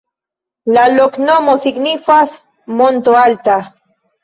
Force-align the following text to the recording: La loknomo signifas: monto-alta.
La 0.77 0.85
loknomo 0.93 1.59
signifas: 1.67 2.35
monto-alta. 2.83 3.61